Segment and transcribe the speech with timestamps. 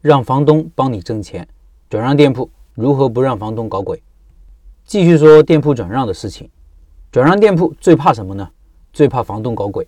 [0.00, 1.46] 让房东帮你挣钱，
[1.88, 4.02] 转让店铺如何不让房东搞鬼？
[4.86, 6.48] 继续说店铺转让的事情。
[7.12, 8.48] 转让店铺最怕什么呢？
[8.92, 9.86] 最怕房东搞鬼。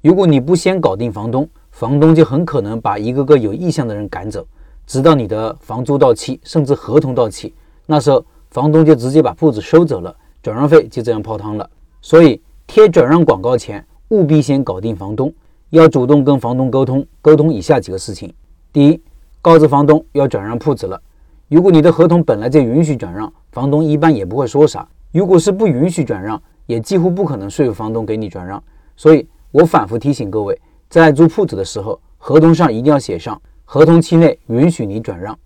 [0.00, 4.44] 如果你不先搞定房东，房东就很可能把一个个有意向的人赶走，
[4.86, 7.54] 直到你的房租到期，甚至合同到期，
[7.86, 11.70] 那时候房东就直接把铺子收走了，转让费就这样泡汤了。
[12.00, 15.32] 所以贴转让广告前，务必先搞定房东，
[15.70, 18.34] 要主动跟房东沟通，沟通以下几个事情：
[18.72, 19.00] 第一，
[19.42, 21.02] 告知房东要转让铺子了。
[21.48, 24.88] 如果你的合同本来就允许转让，房东一般也不会说啥。
[25.10, 28.62] 如果是不允许转让，也几乎不可能说服房东给你转让。
[28.96, 30.56] 所以我反复提醒各位，
[30.88, 35.36] 在租铺子的时候，合同上一定要写上合同期内允许你转让。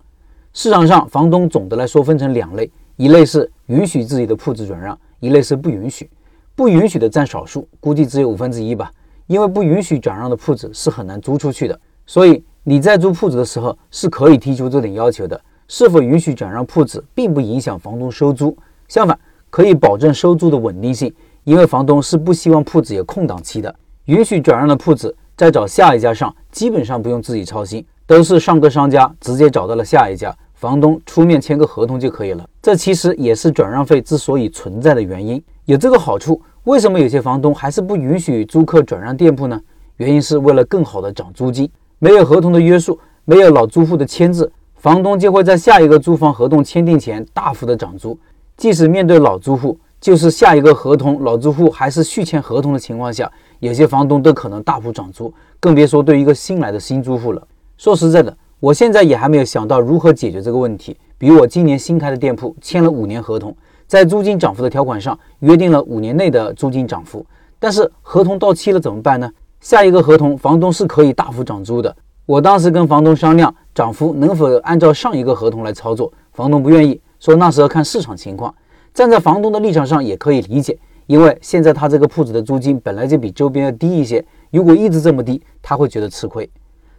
[0.53, 6.07] 市场上房东总的来说分成两类，一类是允许自己的铺子转让，一类是不允许。
[6.55, 8.91] 不允许的占少数，估计只有五分之一吧。
[9.25, 12.45] 因为不允许转让的铺子是很难租出去的，所以。
[12.69, 15.39] 你在租铺子的时候是可以提出这点要求的。
[15.69, 18.57] 是否允许转让铺子，并不影响房东收租，
[18.89, 19.17] 相反，
[19.49, 21.13] 可以保证收租的稳定性。
[21.45, 23.73] 因为房东是不希望铺子有空档期的。
[24.07, 32.45] 允许转让的铺子，再找下一家上，基本上不用自己操心，都是上个商家直接找到了下一家，房东出面签个合同就可以了。
[32.61, 35.41] 这其实也是转让费之所以存在的原因。
[35.63, 39.57] 有这个好处，为什么有些房东还是不允许租客转让店铺呢？
[39.95, 41.69] 原因是为了更好的涨租金。
[41.99, 48.17] 没有合同的约束，没有老租户的签字，房东就会在下一个租房合同签订前大幅的涨租。
[48.55, 57.47] 即使面对老租户，就是下一个合同老租户还是续签合同的情况下，有些房东都可能大幅涨租，更别说对一个新来的新租户了。
[57.77, 60.95] 说实在的，我现在也还没有想到如何解决这个问题。
[61.17, 63.55] 比如我今年新开的店铺签了五年合同，
[63.87, 67.25] 在租金涨幅的条款上约定了五年内的租金涨幅，
[67.57, 69.27] 但是合同到期了怎么办呢？
[69.67, 71.93] 下一个合同，房东是可以大幅涨租的。
[72.25, 78.55] 我当时跟房东商量，涨幅能否按照上一个合同来操作，房东不愿意，说那时候看市场情况。
[78.93, 86.49] 站在房东的立场上也可以理解，因为现在他这个铺子的租金本来就比周边要低一些，如果一直这么低，他会觉得吃亏。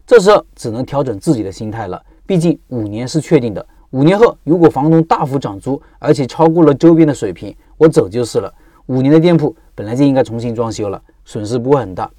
[0.06, 8.52] 这时候只能调整自己的心态了，毕竟五年是确定的，五年后如果房东大幅涨租，而且超过了周边的水平，我走就是了。
[8.88, 12.10] 五年的店铺本来就应该重新装修了，损失不会很大。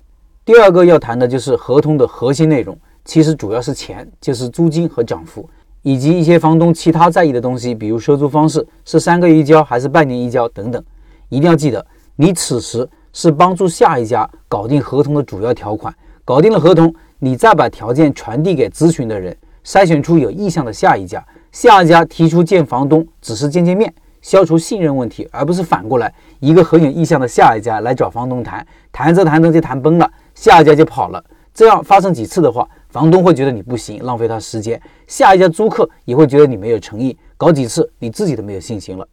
[0.50, 5.48] 第二个要谈的就是合同的核心内容，其实主要是钱，就是租金和涨幅，
[5.84, 10.84] 以及一些房东其他在意的东西，比如收租方式是三个月一交还是半年一交等等。
[11.30, 15.94] 一定要记得，你此时是帮助下一家搞定合同的主要条款，
[16.26, 23.94] 搞定了合同，你再把条件传递给咨询的人，筛选出有意向的下一家，下一家提出见房东，只是见见面。
[24.22, 31.22] 消除信任问题，而不是反过来，一个很有意向的下一家来找房东谈，谈着谈着就谈崩了，下一家就跑了。
[31.54, 39.06] 这样发生几次的话，房东会觉得你不行，浪费他时间；下一家租客也会觉得你没有诚意，搞几次你自己都没有信心了。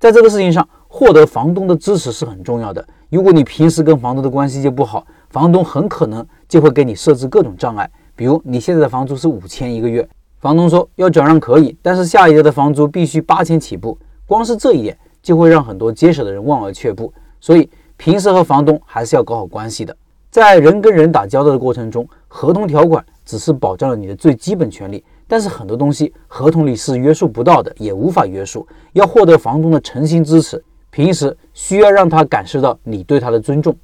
[0.00, 2.82] 在这个事情上，获得房东的支持是很重要的。
[3.10, 10.08] 如果你平时跟房东的关系就不好，房东很可能就会给你设置各种障碍，比如你现在的房租是五千一个月，
[10.40, 13.98] 房东说要转让可以，但是下一家的房租必须八千起步。
[14.24, 19.94] 光是这一点就会让很多接手的人望而却步，所以平时和房东还是要搞好关系的。
[20.34, 28.66] 在人跟人打交道的过程中，合同条款只是保障了你的最基本权利，但是很多东西合同里是约束不到的，也无法约束。
[28.94, 33.76] 要获得房东的诚心支持，平时需要让他感受到你对他的尊重。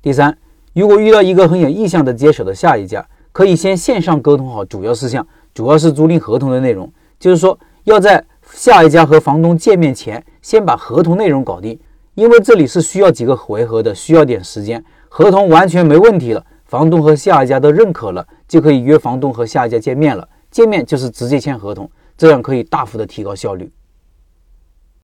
[0.00, 0.38] 第三，
[0.72, 6.88] 如果遇到一个很有意向的接手的下一家，可以先线上沟通好主要事项，主要是租赁合同的内容，
[7.18, 8.24] 就是说要在。
[8.52, 11.78] 下一家和房东见面前，先把合同内容搞定，
[12.14, 14.82] 因为这里是需要几个回合的，需要点时间。
[15.08, 20.28] 合同完全没问题了，房东和下一家都认可了，就可以约房东和下一家见面了。
[20.50, 23.70] 见面就是直接签合同，这样可以大幅的提高效率。